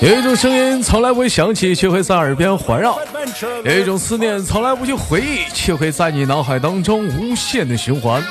[0.00, 2.92] 有一种声音从来不会响起，却会在耳边环绕；
[3.64, 8.22] 有一种思念从来不去回忆，却会在你脑海当中无限的循环。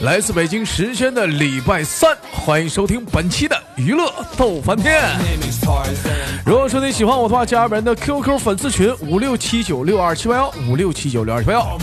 [0.00, 5.02] 来自北京时间的礼拜三，欢迎收听本期的娱乐逗翻天。
[6.44, 11.78] 如果说你喜欢我的话，加本人的 QQ 粉丝群五六七九六二七八幺五六七九六二七八幺。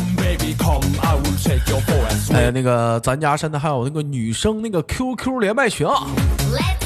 [2.33, 6.05] 哎，那个咱家现在还有那个女生那个 QQ 连麦群啊，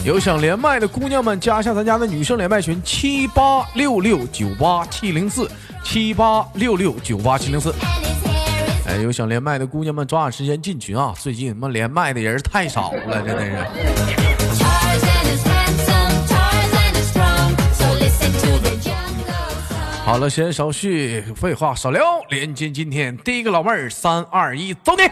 [0.05, 5.49] 有想连麦的姑娘们加一下咱家的女生连麦群七八六六九八七零四
[5.83, 7.73] 七八六六九八七零四。
[8.87, 11.13] 哎，有想连麦的姑娘们，抓紧时间进群啊！
[11.19, 13.67] 最近他妈连麦的人太少了，真的是。
[20.05, 25.03] 好了，先少叙，废话少聊，连接今天第一个老妹儿，三二一，走你！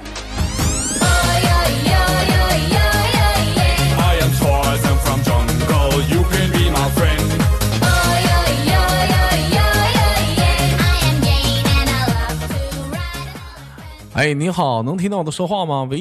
[14.15, 15.83] 哎，你好，能听到我的说话吗？
[15.83, 15.99] 喂，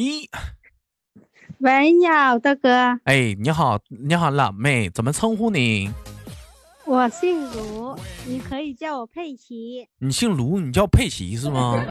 [1.58, 2.70] 喂，你好，大哥。
[3.06, 5.90] 哎，你好，你好，老妹，怎么称呼你？
[6.86, 9.88] 我姓卢，你可以叫我佩奇。
[9.98, 11.84] 你姓卢，你叫佩奇是吗？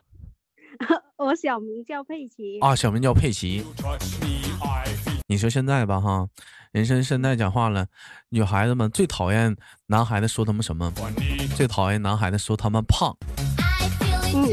[1.18, 2.58] 我小名叫佩奇。
[2.60, 3.62] 啊，小名叫佩奇。
[5.28, 6.26] 你说现在吧，哈，
[6.72, 7.86] 人生现在讲话了，
[8.30, 9.54] 女孩子们最讨厌
[9.88, 10.90] 男孩子说他们什么？
[11.54, 13.14] 最讨厌男孩子说他们胖。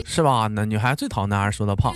[0.06, 0.48] 是吧？
[0.48, 1.94] 那女孩最讨厌男孩说她胖，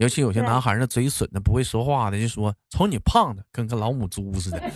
[0.00, 4.60] 尤其有些男孩那嘴损的不会说话的，就说瞅你胖的跟个老母猪似的。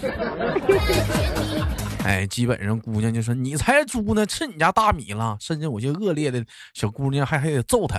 [2.04, 5.38] 哎，基本上姑娘就说你才猪呢，吃你家大米了。
[5.40, 7.98] 甚至有些恶劣的小姑娘还还得揍他。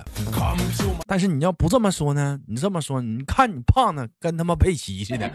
[1.08, 2.40] 但是你要不这么说呢？
[2.48, 5.28] 你这么说，你看你胖的跟他妈佩奇似的。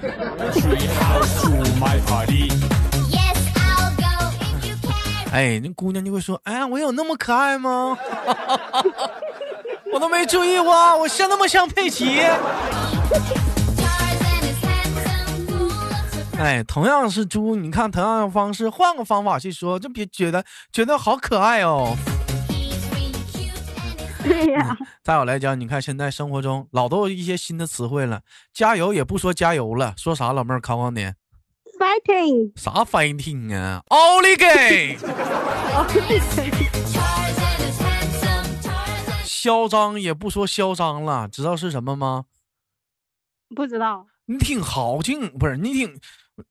[5.32, 7.96] 哎，那姑娘就会说：“哎呀，我有那么可爱吗？
[9.92, 12.18] 我都没注意过，我像那么像佩奇。
[16.36, 21.94] ”哎，同样是猪，你看同样的方式，换个方法去说，就别觉得觉得好可爱哦。
[24.24, 24.76] 对呀。
[25.04, 28.20] 再有来讲，你看现在生活中老都有一些新的词汇了，
[28.52, 30.32] 加油也不说加油了，说啥？
[30.32, 31.12] 老妹儿考考你。
[31.80, 33.82] Fighting 啥 fighting 啊？
[33.88, 34.98] 奥利给！
[39.24, 42.24] 嚣张也不说嚣张了，知道是什么吗？
[43.56, 44.04] 不知道。
[44.26, 45.98] 你挺豪劲，不是你挺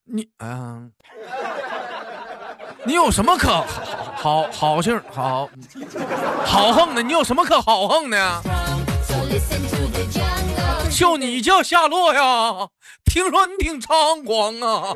[0.05, 0.91] 你嗯，
[2.83, 3.63] 你有什么可
[4.15, 5.47] 好好好劲好
[6.43, 7.03] 豪横的？
[7.03, 8.41] 你有什么可豪横的？
[10.91, 12.67] 就你叫夏洛呀？
[13.05, 14.95] 听说你挺猖狂啊！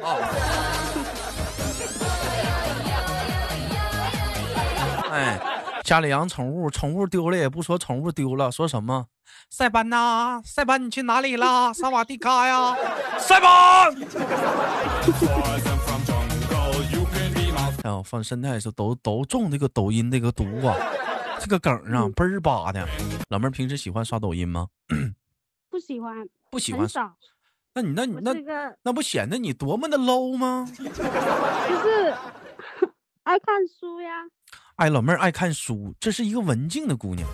[5.11, 5.39] 哎，
[5.83, 9.05] 家里养宠物，宠物丢了也不说宠物丢了，说什么？
[9.49, 11.71] 塞班呐，塞班，你去哪里啦？
[11.73, 12.75] 萨瓦迪卡呀，
[13.17, 13.95] 塞班！
[17.83, 20.75] 哎呦，放现在是都都中这个抖音这个毒啊，
[21.39, 22.87] 这个梗啊，倍儿巴的。
[23.29, 24.67] 老妹儿平时喜欢刷抖音吗？
[25.73, 26.15] 不喜欢，
[26.51, 26.87] 不喜欢。
[26.87, 27.15] 少。
[27.73, 28.31] 那你那你那
[28.83, 30.69] 那不显得你多么的 low 吗？
[30.77, 32.13] 就是
[33.25, 34.11] 爱看书呀。
[34.75, 37.27] 哎，老妹儿爱看书，这是一个文静的姑娘。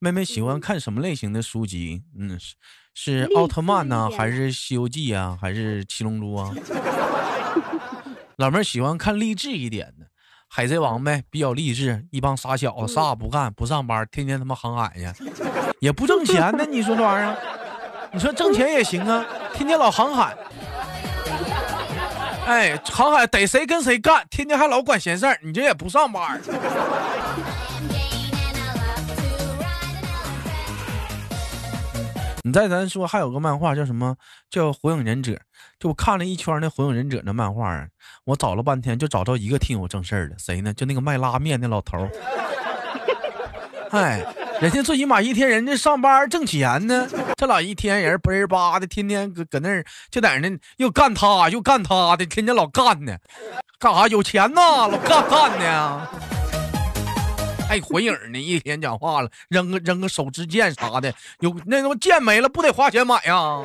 [0.00, 2.02] 妹妹喜欢看什么类型的书籍？
[2.18, 2.56] 嗯，是
[2.94, 6.54] 是奥特曼呢，还是西游记啊，还是七龙珠啊？
[8.38, 10.06] 老妹儿喜欢看励志一点的，
[10.48, 12.06] 海贼王呗，比较励志。
[12.10, 15.04] 一帮傻小子啥也不干，不上班，天天他妈航海去，
[15.80, 16.64] 也不挣钱呢。
[16.68, 17.36] 你说这玩意儿？
[18.12, 20.34] 你说挣钱也行啊，天天老航海，
[22.46, 26.40] 哎，航海逮谁跟谁干，天天还老管闲事儿，你这也不上班。
[32.42, 34.16] 你再咱说，还有个漫画叫什么？
[34.48, 35.32] 叫《火影忍者》。
[35.78, 37.86] 就我看了一圈那《火影忍者》那漫画，
[38.24, 40.72] 我找了半天，就找着一个挺有正事儿的，谁呢？
[40.72, 42.08] 就那个卖拉面的老头儿。
[43.90, 44.24] 哎。
[44.60, 47.06] 人家最起码一天，人家上班挣钱呢。
[47.36, 53.16] 这俩一天人嘣儿吧的，天天搁搁那儿就在那又干他又干他的，天天老干呢。
[53.78, 54.08] 干啥？
[54.08, 56.08] 有钱呐，老干干呢。
[57.68, 63.60] 还回影呢，一天讲话了，扔个扔个手指剑啥的，有那他妈剑没了，不得花钱买呀？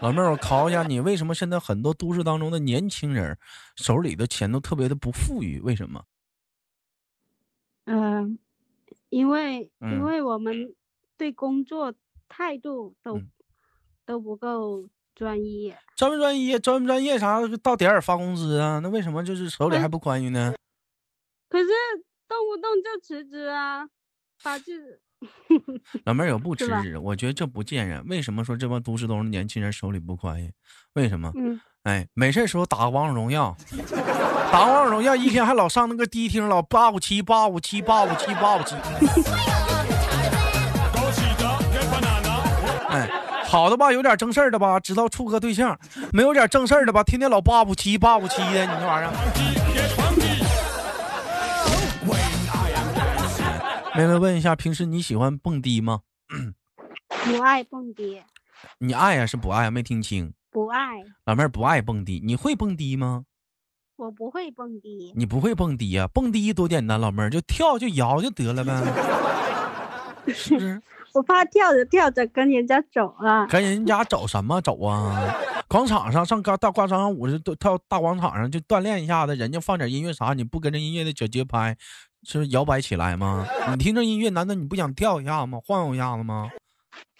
[0.00, 3.36] 老妹儿，我考一下你，为什么现在很多都市当中的年轻人
[3.76, 5.60] 手里的钱都特别的不富裕？
[5.60, 6.04] 为什么？
[7.84, 8.38] 嗯，
[9.08, 10.74] 因为因为我们
[11.16, 11.92] 对工作
[12.28, 13.20] 态度都
[14.06, 15.74] 都不够专一。
[15.96, 16.56] 专不专一？
[16.58, 17.40] 专不专业啥？
[17.62, 18.78] 到点儿发工资啊？
[18.78, 20.54] 那为什么就是手里还不宽裕呢？
[21.48, 21.66] 可是
[22.28, 23.88] 动不动就辞职啊，
[24.44, 24.74] 把这
[26.04, 28.04] 老妹儿有不辞是吧职，我觉得这不见人。
[28.06, 30.52] 为什么说这帮都市中的年轻人手里不宽裕？
[30.94, 31.32] 为什么？
[31.36, 33.56] 嗯，哎，没事儿时候打个王者荣耀，
[34.52, 38.74] 打王者荣耀一天还老上那个迪厅，老八五七八五七八五七八五七。
[42.90, 43.08] 哎，
[43.44, 45.74] 好的吧，有点正事儿的吧，知道处个对象；
[46.12, 49.97] 没有点正事儿的吧，天天老八五七八五七的，你这玩意儿。
[53.98, 56.02] 妹妹问一下，平时你喜欢蹦迪吗？
[57.08, 58.22] 不爱蹦迪，
[58.78, 59.70] 你爱呀、是不爱啊？
[59.72, 60.32] 没听清。
[60.52, 63.24] 不爱，老妹儿不爱蹦迪，你会蹦迪吗？
[63.96, 65.12] 我不会蹦迪。
[65.16, 68.72] 你不会蹦迪呀、蹦迪多简单，老妹儿就跳就摇就得了呗，
[70.32, 70.80] 是不是？
[71.14, 73.46] 我怕跳着跳着跟人家走啊。
[73.48, 75.34] 跟人家走什么走啊？
[75.66, 81.76] 广场上上大大广场舞是都跳大广场上就锻炼一下子，人家放点音乐啥，你不跟着音乐的脚节拍，
[82.24, 83.46] 是摇摆起来吗？
[83.70, 85.60] 你听着音乐，难道你不想跳一下吗？
[85.64, 86.48] 晃悠一下子吗？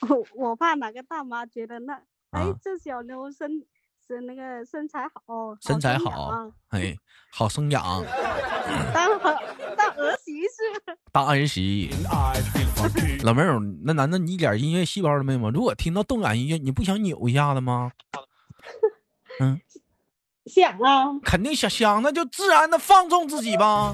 [0.09, 1.95] 我我怕哪个大妈觉得那，
[2.31, 3.50] 哎啊，这小妞身
[4.06, 6.31] 是那个身材好，身材好，
[6.69, 6.97] 哎，
[7.33, 7.83] 好生养，
[8.93, 9.39] 当儿
[9.77, 11.91] 当儿媳是当儿媳。
[13.25, 15.51] 老妹儿，那难道你一点音乐细胞都没有吗？
[15.53, 17.91] 如果听到动感音乐，你不想扭一下子吗？
[19.41, 19.61] 嗯，
[20.47, 23.93] 想啊，肯定想想，那就自然的放纵自己吧。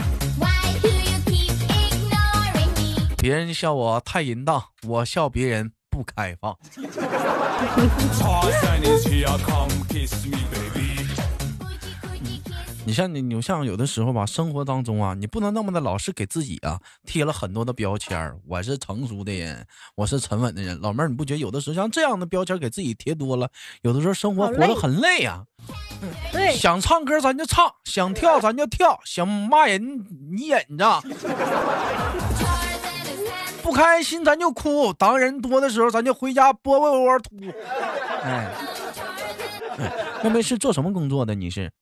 [3.24, 6.54] 别人笑我太淫荡，我笑别人不开放。
[12.84, 18.36] 你像你，你像有的时候吧，生活当中啊，你不能那么的老是给自己啊贴了很多的标签儿。
[18.46, 20.78] 我是成熟的人，我是沉稳的人。
[20.82, 23.48] 老妹儿，你不觉得有的时候像这样的标签给自己贴多了，
[23.80, 25.42] 有的时候生活活得很累呀、
[26.30, 31.02] 对，想唱歌咱就唱，想跳咱就跳，想骂人你忍着.
[33.64, 34.92] 不开心咱就哭。
[34.92, 37.30] 当人多的时候，咱就回家窝窝窝吐。
[38.22, 38.50] 哎，
[39.78, 41.34] 哎妹妹是做什么工作的？
[41.34, 41.72] 你是？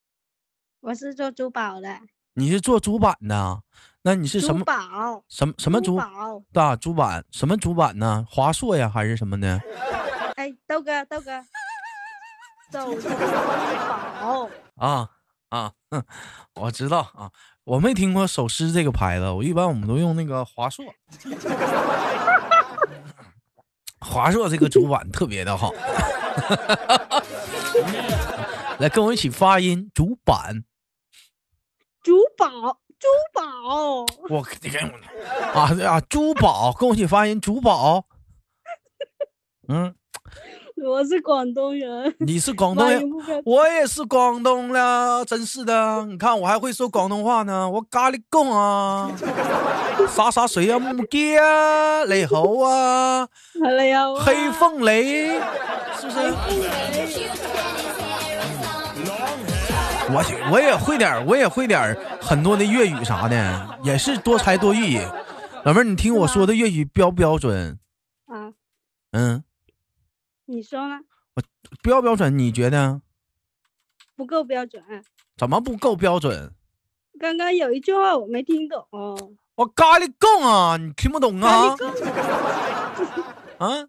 [0.78, 1.98] 我是做珠宝的，
[2.34, 3.60] 你是做主板的？
[4.02, 7.24] 那你是什么珠么宝，什么什么主珠宝，大主板？
[7.32, 8.24] 什么主板呢？
[8.30, 9.58] 华硕呀，还是什么呢？
[10.36, 11.44] 哎，豆哥，豆哥，
[12.70, 15.10] 走珠宝，啊
[15.50, 16.04] 啊，哼
[16.54, 17.30] 我知道啊，
[17.64, 20.84] 我没听过手撕这个牌子，我一般我们都用那个华硕。
[24.00, 25.72] 华硕这个主板特别的好，
[28.78, 30.64] 来跟我一起发音，主板。
[32.02, 32.50] 珠宝，
[32.98, 38.06] 珠宝，我你看我啊对啊，珠宝，跟我一起发音，珠宝。
[39.68, 39.94] 嗯，
[40.92, 43.02] 我是广东人，你是广东人
[43.46, 46.04] 我也是广东的，真是的。
[46.04, 49.10] 你看我还会说广东话呢，我咖喱贡啊，
[50.06, 53.26] 洒洒水啊，木鸡啊，雷猴啊，
[54.22, 55.28] 黑凤雷，
[55.98, 56.34] 是不是.
[60.14, 60.22] 我
[60.52, 65.00] 我也会点，我也会点很多的粤语啥的，也是多才多艺。
[65.64, 67.78] 老妹儿，你听我说的粤语标不标准？
[68.26, 68.52] 啊，
[69.12, 69.42] 嗯，
[70.52, 71.00] 你说呢？
[71.82, 72.38] 标不标准？
[72.38, 73.00] 你觉得
[74.14, 74.84] 不够标准。
[75.34, 76.52] 怎么不够标准？
[77.18, 78.86] 刚刚有一句话我没听懂，
[79.54, 81.74] 我咖喱贡啊，你听不懂啊？
[83.56, 83.88] 啊，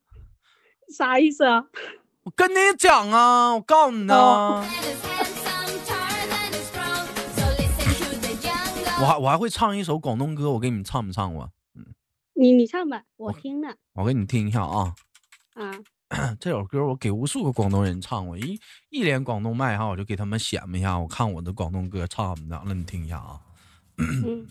[0.95, 1.65] 啥意思啊？
[2.23, 7.05] 我跟你讲啊，我告诉你呢，哦 Tarzan is handsome, Tarzan is strong.
[7.35, 9.01] So listen to the jungle.
[9.01, 11.49] 我还我还会唱一首广东歌，我给你们唱不唱过？
[12.35, 14.95] 你你唱吧，我听呢我给你听一下啊，
[15.55, 15.77] 啊。
[16.39, 23.39] 这首歌我给无数个广东人唱过，一一连广东麦哈，我就给他们显摆一下，我看我的广东歌唱怎么样了，你听一下啊。
[23.97, 24.47] 嗯，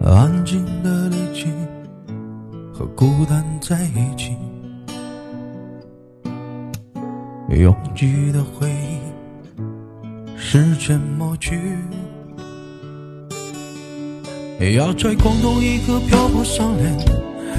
[0.05, 1.47] 安静的离去，
[2.71, 4.37] 和孤单在一起，
[7.49, 11.59] 拥挤的回忆，时间抹去。
[14.75, 16.95] 要在廣東一個漂泊少年，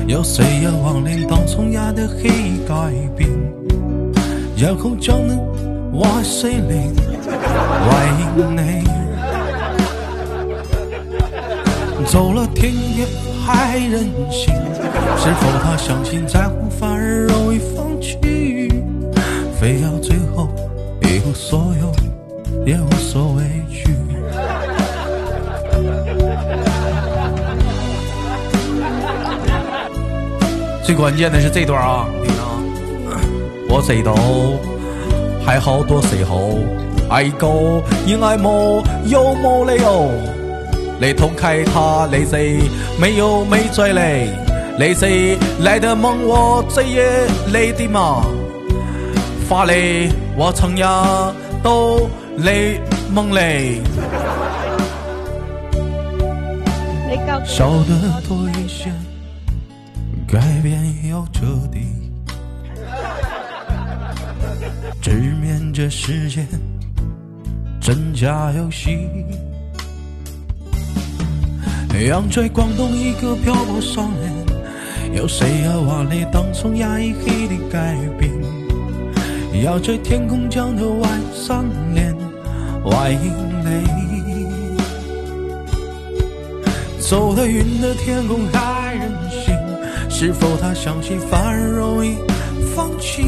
[0.06, 2.30] 有谁也忘戀當初壓的黑
[2.64, 3.28] 改變，
[4.56, 5.34] 然後將那
[5.98, 6.94] 瓦碎臉
[7.90, 8.95] 懷念你。
[12.06, 13.06] 走了天也
[13.44, 14.54] 还任性，
[15.18, 18.16] 是否他相信在乎反而容易放弃？
[19.58, 20.48] 非要最后
[21.02, 21.92] 一无所有，
[22.64, 23.96] 也无所畏惧。
[30.84, 32.54] 最关键的是这段啊，听啊，
[33.68, 34.14] 我知道
[35.44, 36.58] 还好多时候，
[37.10, 37.48] 爱一个
[38.06, 40.08] 因爱慕有冇理由，
[40.98, 42.58] 你痛开他那些
[42.98, 44.28] 没有没罪嘞，
[44.78, 47.04] 那些来的梦我这也
[47.52, 48.24] 累的嘛，
[49.46, 52.80] 发嘞我曾呀都累
[53.12, 53.80] 梦嘞，
[57.08, 58.90] 你夠笑得多一些，
[60.26, 62.10] 改变要彻底，
[65.02, 66.46] 直面这世界
[67.80, 69.08] 真假游戏。
[72.04, 74.32] 仰追广东一个漂泊少年，
[75.14, 78.30] 有谁要万里当初压抑黑的改变？
[79.64, 82.14] 要在天空降头外三连
[82.84, 83.32] 外阴
[83.64, 83.82] 泪。
[87.00, 89.54] 走得云的天空还任性，
[90.10, 92.16] 是否他相信反而容易
[92.74, 93.24] 放弃？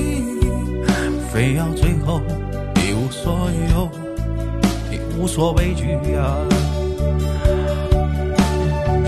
[1.33, 2.21] 非要最后
[2.77, 3.89] 一无所有，
[4.91, 6.37] 也无所畏惧呀、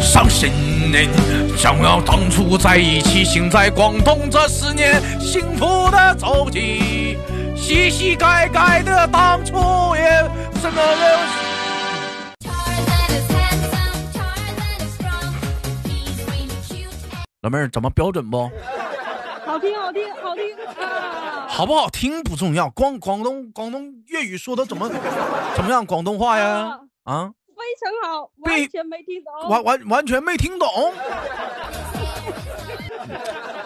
[0.01, 0.51] 伤心
[0.91, 0.99] 的，
[1.57, 7.19] 想要当初在一起，行在广东这十年，幸福的走起，
[7.55, 9.55] 洗洗改改的当初
[9.95, 10.03] 也
[10.61, 11.19] 是个人。
[12.41, 15.35] Tarzan is handsome, Tarzan is strong.
[15.85, 16.91] He's really cute.
[17.43, 18.51] 老妹儿怎么标准不？
[19.47, 20.45] 好听好听好听
[20.83, 21.47] 啊！
[21.49, 24.89] 好不好听不重要，光广东广东粤语说的怎么
[25.55, 25.85] 怎么样？
[25.85, 26.79] 广东话呀？
[27.05, 27.40] 啊，非
[27.79, 29.49] 常好，完全没听懂。
[29.49, 30.69] 完完完全没听懂。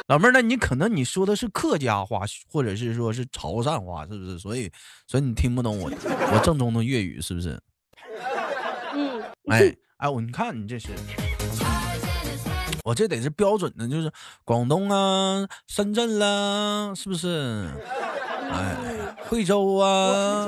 [0.09, 2.21] 老妹儿，那你可能你说的是客家话，
[2.51, 4.39] 或者是说是潮汕话，是不是？
[4.39, 4.71] 所以
[5.07, 5.91] 所以你听不懂我
[6.33, 7.59] 我正宗的粤语，是不是？
[8.93, 10.89] 嗯，哎哎，我你看你这是，
[12.85, 14.13] 我这得是标准的，就是
[14.45, 17.67] 广东啊、深圳啦，是不是？
[18.53, 18.77] 哎，
[19.27, 20.47] 惠州啊、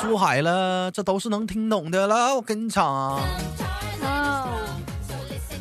[0.00, 2.34] 珠海了，这都是能听懂的了。
[2.34, 3.20] 我跟你讲啊，
[4.02, 4.58] 哦，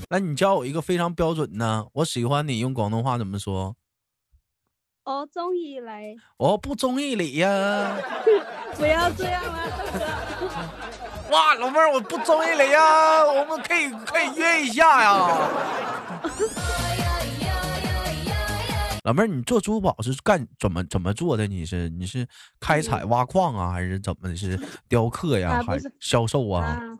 [0.10, 3.76] 来，你教我一个非常标准的，我喜欢你用广东话怎么说？
[5.04, 7.98] 我中意你，我不中意你呀！
[8.78, 9.60] 不要这样了，
[9.94, 10.00] 大
[10.40, 11.36] 哥。
[11.36, 15.50] 哇，老妹儿，我不中意你呀，我们可以可以约一下呀。
[19.10, 21.48] 老妹儿，你做珠宝是干怎么怎么做的？
[21.48, 22.28] 你是你是
[22.60, 24.36] 开采挖矿啊，还是怎么的？
[24.36, 26.64] 是雕刻呀，还是销售啊？
[26.64, 27.00] 啊，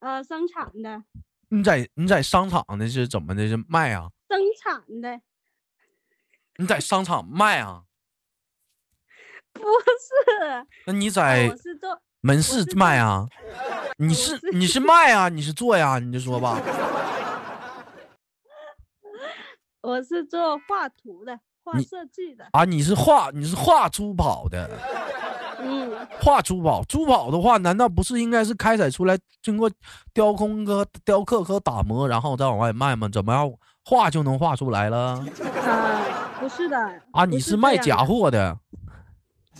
[0.00, 1.04] 呃，生产的，
[1.50, 3.46] 你在你在商场的是怎么的？
[3.46, 4.10] 是卖啊？
[4.28, 5.20] 生产的，
[6.56, 7.84] 你在商场卖啊？
[9.52, 13.28] 不是，那你在我是做，門市我是賣啊？
[13.98, 15.28] 你是是你是卖啊？
[15.28, 16.00] 你是做呀？
[16.00, 16.60] 你就说吧。
[19.84, 24.70] 我是做画图的，画设计的，啊，你是画你是画珠宝的。
[25.60, 29.70] 嗯， 画珠宝，珠宝的话，难道不是应该是开采出来，经过
[30.14, 33.10] 雕工和雕刻和打磨，然后再往外卖吗？
[33.12, 33.50] 怎么样
[33.84, 35.22] 画就能画出来了？
[35.66, 36.78] 啊，不是的，
[37.12, 38.58] 啊，你是卖假货的，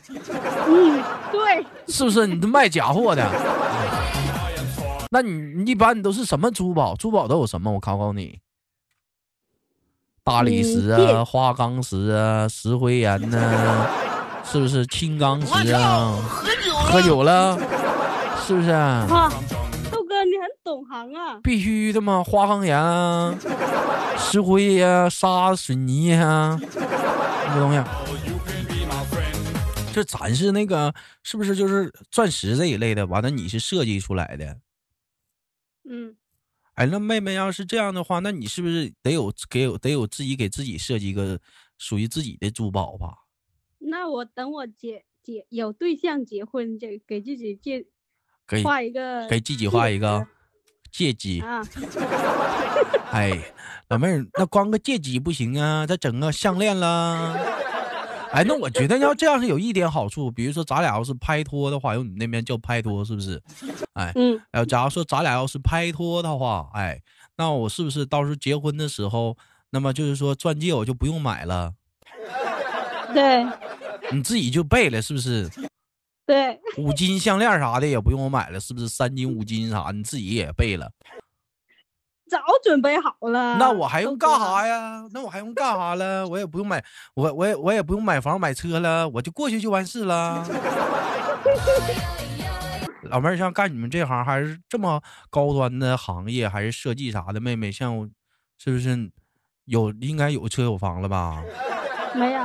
[0.08, 2.26] 嗯，对，是不是？
[2.26, 3.30] 你是卖假货的？
[5.10, 6.94] 那你你一般你都是什么珠宝？
[6.96, 7.70] 珠宝都有什么？
[7.70, 8.38] 我考考你。
[10.24, 13.86] 大理石啊，花岗石啊，石灰岩呐、
[14.42, 16.16] 是不是青钢石啊？
[16.90, 17.58] 喝酒了，
[18.46, 18.70] 是不是？
[18.70, 19.06] 啊，
[19.92, 23.34] 豆哥你很懂行啊，必须的嘛，花岗岩啊，
[24.18, 27.82] 石灰呀、沙水泥呀、这个东西。
[29.92, 33.06] 这咱是那个是不是就是钻石这一类的？
[33.06, 34.56] 完了，你是设计出来的？
[35.88, 36.16] 嗯，
[36.74, 41.40] 哎，那妹妹要是这样的话，那你是不是得有给有得有自己给自己设计一个
[41.78, 43.26] 属于自己的珠宝吧？
[43.78, 47.84] 那我等我结结有对象结婚，就给自己介
[48.46, 50.26] 给画一个给自己画一个
[50.90, 51.40] 戒指。
[51.42, 51.62] 啊，
[53.12, 53.52] 哎，
[53.88, 57.36] 老妹儿，那光个戒指不行啊，再整个项链啦。
[58.34, 63.40] 哎，那我觉得要这样是有一点好处，比如说咱俩要是拍拖的话，用你那边叫拍拖是不是？
[63.94, 67.00] 哎，嗯，然后假如说咱俩要是拍拖的话，哎，
[67.36, 69.36] 那我是不是到时候结婚的时候，
[69.70, 71.72] 那么就是说钻戒我就不用买了，
[73.14, 73.46] 对
[74.10, 75.48] 你自己就备了，是不是？
[76.26, 78.88] 对， 五金项链啥的也不用我买了，是不是？
[78.88, 80.90] 三金五金啥，你自己也备了。
[82.28, 83.56] 早准备好了。
[83.58, 85.06] 那我还用干啥呀？
[85.12, 86.26] 那我还用干啥了？
[86.26, 86.82] 我也不用买，
[87.14, 90.44] 我我也我也不用买房买车了，我就过去就完事了。
[93.04, 95.00] 老妹儿，像干你们这行还是这么
[95.30, 98.10] 高端的行业，还是设计啥的，妹妹，像
[98.56, 99.10] 是不是
[99.66, 101.42] 有应该有车有房了吧？
[102.14, 102.42] 没有，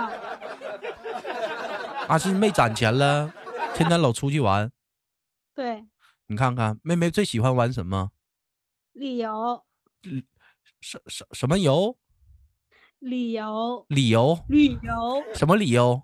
[2.07, 3.31] 啊，是没攒钱了，
[3.73, 4.69] 天天老出去玩。
[5.55, 5.85] 对，
[6.27, 8.09] 你看看，妹妹最喜欢玩什么？
[8.93, 9.63] 旅游，
[10.81, 11.97] 什什什么游？
[12.99, 14.39] 旅游，理由？
[14.47, 16.01] 旅游，什么理由？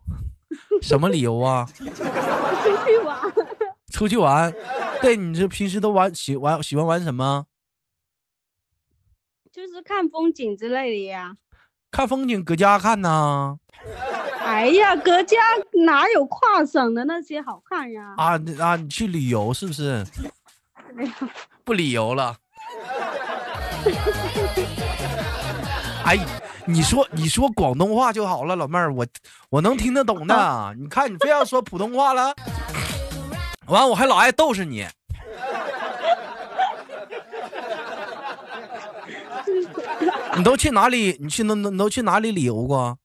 [0.82, 1.66] 什么理由啊？
[1.66, 3.34] 出去玩。
[3.92, 4.54] 出去玩。
[5.02, 7.46] 对，你这平时都玩喜玩喜欢玩什么？
[9.52, 11.38] 就是看风景之类的呀。
[11.92, 13.58] 看风景，搁家看呢。
[14.40, 15.38] 哎呀，搁家
[15.86, 18.14] 哪有跨省的那些好看呀？
[18.18, 20.06] 啊你啊，你去旅游是不是？
[21.64, 22.36] 不旅游了。
[26.06, 26.18] 哎，
[26.66, 29.06] 你说你说广东话就好了，老妹儿，我
[29.50, 30.76] 我能听得懂的。
[30.78, 32.34] 你看你非要说普通话了，
[33.68, 34.86] 完我还老爱逗是你。
[40.38, 41.18] 你都去哪里？
[41.20, 42.98] 你去能能你都去哪里旅游过？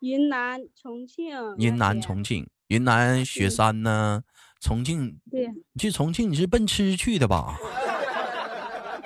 [0.00, 1.34] 云南、重庆。
[1.58, 4.22] 云南、重庆，云南雪山呢？
[4.60, 7.56] 重庆，对，你去重庆你是奔吃去的吧？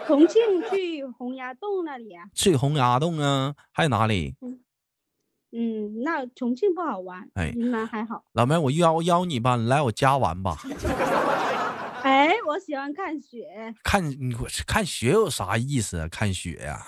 [0.07, 0.41] 重庆
[0.71, 3.55] 去洪崖洞那里呀、去洪崖洞啊？
[3.73, 4.35] 还有哪里？
[5.55, 8.25] 嗯，那重庆不好玩，哎云南还好。
[8.33, 10.57] 老妹，我邀邀你吧，你来我家玩吧。
[12.03, 13.75] 哎，我喜欢看雪。
[13.85, 16.09] 看你我看雪有啥意思啊？
[16.11, 16.81] 看雪呀、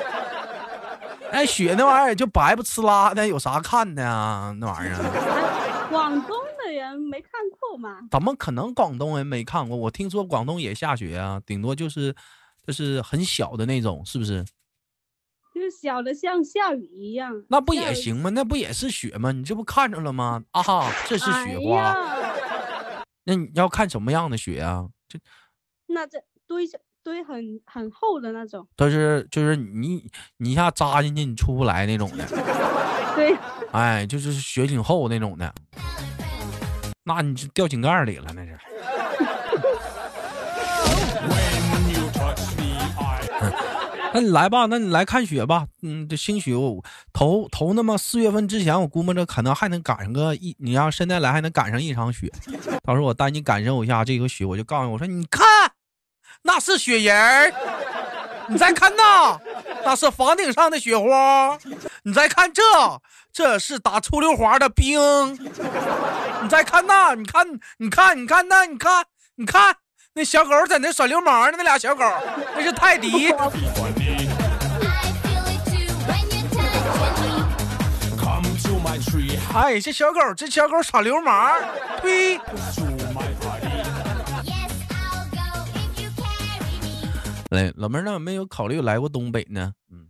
[1.32, 4.54] 哎，雪那玩意儿就白不呲啦的，有啥看的啊？
[4.58, 6.36] 那玩意儿哎 广东
[6.70, 8.00] 的人没看过吗？
[8.10, 9.76] 怎么可能广东人没看过？
[9.76, 12.14] 我听说广东也下雪啊，顶多就是
[12.66, 14.44] 就是很小的那种，是不是？
[15.52, 17.44] 就是小的像下雨一样。
[17.48, 17.74] 那不？
[17.74, 18.30] 也行吗？
[18.30, 19.32] 那不也是雪吗？
[19.32, 20.42] 你这不看着了吗？
[20.52, 21.82] 啊哈，这是雪哎花。
[21.82, 24.88] 呀，那你要看什么样的雪啊？
[25.08, 25.18] 这
[25.88, 28.66] 那这堆着堆很很厚的那种。
[28.76, 32.24] 都是就是你你一下扎进去你出不来那种的，
[33.16, 33.36] 对，
[33.72, 35.52] 哎，就是雪挺厚那种的。
[37.16, 38.58] 那你就掉井盖里了，那是。
[44.12, 45.68] 那你来吧，那你来看雪吧。
[45.82, 52.28] 嗯，这新雪我头头那么四月份之前，我估摸着可能还能赶上个一，你要现在来还能赶上一场雪。
[52.82, 55.44] 到时候我带你感受一下这个雪，我就告诉你，我说你看，
[56.42, 57.52] 那是雪人儿，
[58.50, 59.40] 你再看那，
[59.84, 61.56] 那是房顶上的雪花，
[62.02, 62.62] 你再看这，
[63.32, 65.32] 这是打出溜滑的冰，
[66.42, 67.46] 你再看那，你看，
[67.78, 69.04] 你看，你看那，你看，
[69.36, 69.76] 你看
[70.14, 72.04] 那小狗在那耍流氓呢，那俩小狗，
[72.56, 73.30] 那是泰迪。
[73.30, 73.50] I feel
[75.46, 77.20] it too when you touch
[79.14, 79.38] me.
[79.54, 81.56] 哎，这小狗，这小狗耍流氓，
[82.02, 82.40] 呸！
[87.50, 89.74] 来，老妹儿，那有没有考虑来过东北呢？
[89.90, 90.08] 嗯，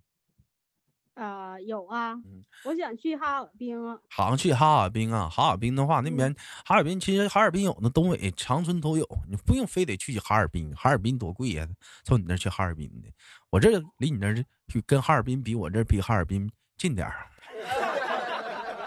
[1.15, 3.99] 啊、有啊嗯，我想去哈尔滨啊。
[4.11, 6.35] 好像去哈尔滨啊，哈尔滨的话，那边
[6.67, 11.67] 哈尔滨其实哈尔滨有那，东北、长春都有，你不用非得去哈尔滨，哈尔滨多贵呀、
[12.05, 13.09] 从你那儿去哈尔滨的，
[13.49, 17.27] 我这离你那儿比跟哈尔滨比，我这比哈尔滨近点儿。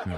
[0.06, 0.16] 嗯，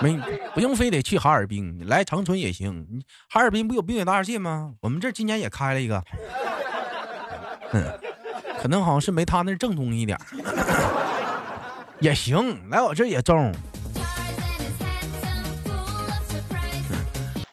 [0.00, 0.18] 没
[0.52, 2.84] 不用非得去哈尔滨，你来长春也行。
[2.90, 4.74] 你哈尔滨不有冰雪大世界吗？
[4.80, 6.02] 我们这今年也开了一个，
[7.72, 8.00] 嗯，
[8.60, 10.24] 可能好像是没他那正宗一点儿，
[12.00, 13.52] 也行，来我这也中。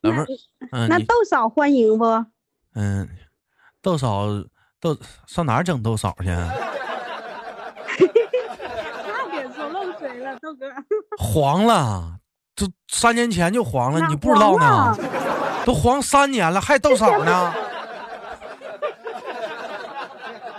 [0.01, 0.25] 老妹儿，
[0.71, 2.05] 嗯，那豆嫂欢迎不？
[2.75, 3.08] 嗯，
[3.82, 4.27] 豆嫂
[4.79, 6.29] 豆上哪儿整豆嫂去？
[6.29, 6.49] 啊
[7.97, 10.67] 差点说漏水了，豆哥。
[11.17, 12.17] 黄了，
[12.55, 14.97] 这三年前就黄了，你不知道黄呢？
[15.65, 17.53] 都黄三年了，还豆嫂呢？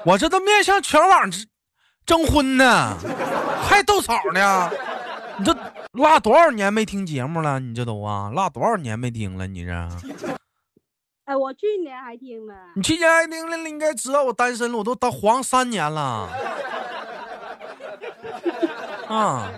[0.05, 1.47] 我这都面向全网征
[2.07, 2.97] 征婚呢，
[3.63, 4.71] 还斗草呢？
[5.39, 5.55] 你这
[5.93, 7.61] 落多少年没听节目了？
[7.61, 9.47] 你这都啊，落多少年没听了？
[9.47, 9.73] 你这，
[11.25, 12.55] 哎，我去年还听呢。
[12.75, 16.29] 你去年还听了，你应该知道我单身了，我都当黄三年了。
[19.09, 19.49] 啊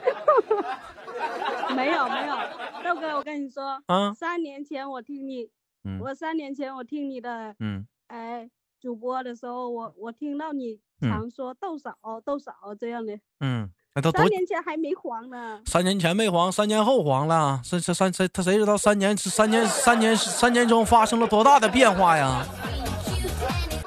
[1.74, 2.36] 没有没有，
[2.84, 5.48] 豆哥，我跟你说，啊三年前我听你，
[5.84, 8.48] 嗯我三年前我听你的嗯哎
[8.82, 15.60] 主播的时候，我我听到你嗯常说豆嫂豆嫂这样的，嗯，那都三年前还没黄呢。
[15.66, 17.60] 三年前没黄，三年后黄了。
[17.62, 22.44] 这这三谁他谁知道三年三年三年三年中发生了多大的变化呀？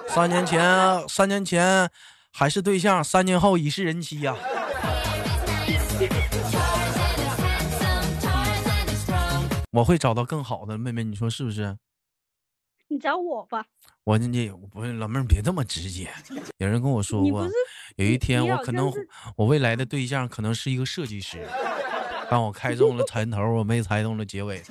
[0.07, 0.63] 三年前，
[1.09, 1.89] 三年前
[2.31, 4.33] 还是对象，三年后已是人妻呀.
[9.73, 11.77] 我会找到更好的妹妹，你说是不是？
[12.95, 13.65] 你找我吧。
[14.05, 16.09] 我你不是老妹儿，别这么直接。
[16.59, 17.45] 有人跟我说过
[17.97, 18.89] 有一天我可能
[19.35, 21.45] 我未来的对象可能是一个设计师，
[22.29, 24.63] 但我猜中了前头，我没猜中了结尾。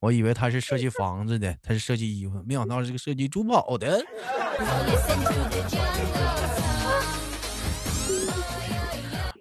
[0.00, 4.04] 我以为他是设计房子的，他是设计衣服，没想到是个设计珠宝的。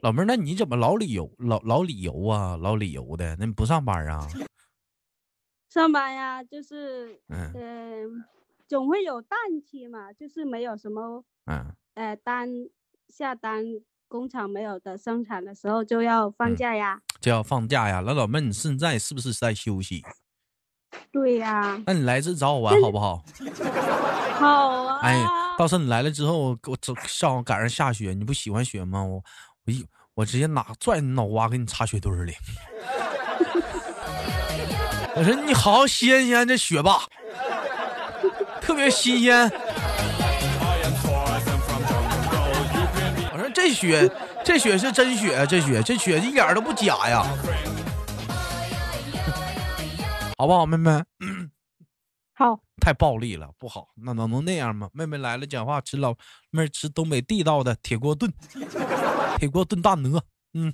[0.04, 3.36] 老妹儿，那你怎么老理由老老理由啊，老理由的？
[3.40, 4.28] 那你不上班啊？
[5.72, 8.26] 上班呀，就是嗯嗯、
[8.68, 12.50] 总会有淡期嘛，就是没有什么嗯，呃单
[13.08, 13.64] 下单，
[14.10, 17.00] 工厂没有的生产的时候就要放嗯假呀。
[17.22, 18.04] 就要放假呀。
[18.06, 20.04] 那老妹儿，你现在是不是在休息？
[21.10, 23.24] 对呀，那你来这找我玩好不好？
[24.36, 25.00] 好啊。
[25.02, 25.26] 哎，
[25.58, 29.02] 到时候你来了之后，我我这上午赶上下雪，你不喜欢雪吗？
[29.06, 29.24] 我
[29.66, 32.34] 我一我直接拿拽你脑瓜给你插雪堆儿里。
[35.16, 37.06] 我说你好新鲜这雪吧，
[38.62, 39.50] 特别新鲜。
[43.34, 44.10] 我说这雪
[44.44, 47.24] 这雪是真雪，这雪这雪一点都不假呀，
[50.38, 50.92] 好不好，妹妹？
[52.34, 53.90] 好，太暴力了，不好。
[53.96, 54.90] 那能能那样吗？
[54.94, 56.16] 妹妹来了，讲话吃老
[56.50, 58.34] 妹儿吃东北地道的铁锅炖，
[59.38, 60.24] 铁锅炖大鹅。
[60.54, 60.74] 嗯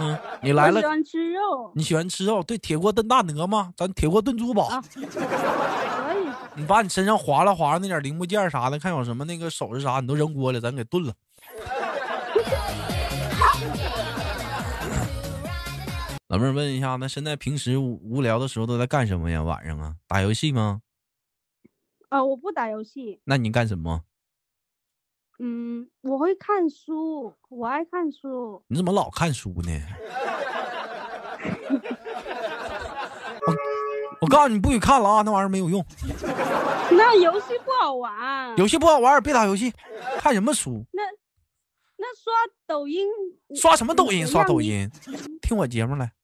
[0.00, 2.42] 嗯，你来了我喜，欢吃肉，你喜欢吃肉？
[2.42, 3.72] 对，铁锅炖大鹅吗？
[3.76, 4.66] 咱铁锅炖珠宝。
[4.72, 6.26] 啊可以。
[6.56, 11.12] 你把你身上划拉划拉那点零部件啥的，看有什么那个首饰啥，你都扔锅里，咱给炖了。
[16.28, 19.42] 老妹儿问一下，那现在平时无无聊的时候都在干什么呀？
[19.42, 20.80] 晚上啊，打游戏吗？
[22.08, 24.02] 呃，我不打游戏，那你干什么？
[25.40, 28.62] 嗯，我会看书，我爱看书。
[28.68, 29.72] 你怎么老看书呢？
[33.46, 33.54] 我
[34.20, 35.22] 我告诉你，不许看了啊！
[35.22, 35.84] 那玩意儿没有用，
[36.92, 39.72] 那游戏不好玩，游戏不好玩，别打游戏。
[40.18, 40.84] 看什么书？
[40.92, 41.02] 那
[41.96, 42.32] 那刷
[42.66, 43.06] 抖音，
[43.56, 44.26] 刷什么抖音？
[44.26, 44.90] 刷抖音？
[45.42, 46.10] 听我节目来。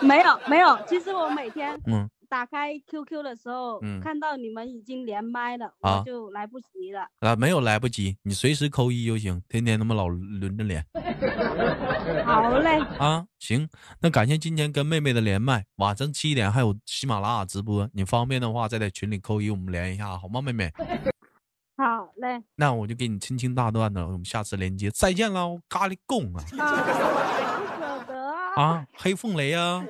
[0.00, 7.06] 没有没有，其实我每天嗯，打开 QQ 的时候，嗯看到你们已经连麦了，啊我就来不及了。
[7.20, 10.82] 啊，没有来不及，你随时扣一就行，天天他妈老轮着连
[12.24, 13.26] 好嘞，啊。
[13.38, 13.68] 行，
[14.00, 20.72] 那感谢今天跟妹妹的连麦，晚上七点还有喜马拉雅直播，你方便的话再在群里扣一，我们连一下好吗，妹妹？
[21.76, 26.80] 好嘞，那我就给你轻轻大段的，我们下次连接，再见喽，咖喱贡啊啊，
[27.60, 29.84] 不舍得啊，啊，黑凤雷啊。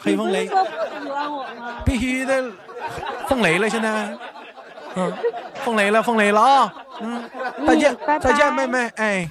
[0.00, 0.48] 黑风雷，
[1.84, 2.44] 必须的，
[3.28, 4.16] 风雷了，现在，
[4.94, 5.12] 嗯，
[5.64, 7.22] 风雷了，风雷了啊，嗯，
[7.66, 9.28] 再见，再见，妹妹，哎，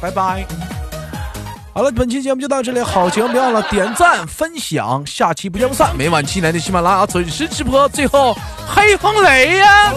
[0.00, 0.46] 拜拜，拜拜，
[1.74, 9.92] 好了，本期节目就到这里，好情不要了，点赞分享，下期不见不散，每晚七点的喜马拉雅准时直播，最后黑风雷呀。